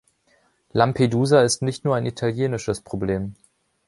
[0.73, 3.35] Lampedusa ist nicht nur ein italienisches Problem.